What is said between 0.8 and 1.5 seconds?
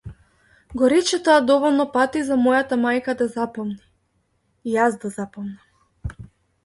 рече тоа